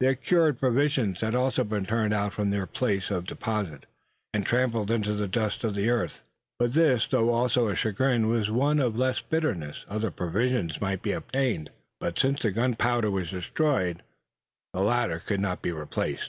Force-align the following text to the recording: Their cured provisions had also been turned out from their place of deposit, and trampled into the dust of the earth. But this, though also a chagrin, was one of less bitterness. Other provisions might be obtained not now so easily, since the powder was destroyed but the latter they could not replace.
Their 0.00 0.16
cured 0.16 0.58
provisions 0.58 1.20
had 1.20 1.36
also 1.36 1.62
been 1.62 1.86
turned 1.86 2.12
out 2.12 2.32
from 2.32 2.50
their 2.50 2.66
place 2.66 3.12
of 3.12 3.26
deposit, 3.26 3.86
and 4.34 4.44
trampled 4.44 4.90
into 4.90 5.12
the 5.12 5.28
dust 5.28 5.62
of 5.62 5.76
the 5.76 5.88
earth. 5.88 6.20
But 6.58 6.72
this, 6.72 7.06
though 7.06 7.30
also 7.30 7.68
a 7.68 7.76
chagrin, 7.76 8.26
was 8.26 8.50
one 8.50 8.80
of 8.80 8.98
less 8.98 9.20
bitterness. 9.22 9.86
Other 9.88 10.10
provisions 10.10 10.80
might 10.80 11.00
be 11.02 11.12
obtained 11.12 11.70
not 12.00 12.16
now 12.16 12.20
so 12.22 12.28
easily, 12.30 12.36
since 12.52 12.56
the 12.72 12.76
powder 12.76 13.08
was 13.12 13.30
destroyed 13.30 14.02
but 14.72 14.80
the 14.80 14.84
latter 14.84 15.18
they 15.20 15.24
could 15.26 15.38
not 15.40 15.64
replace. 15.64 16.28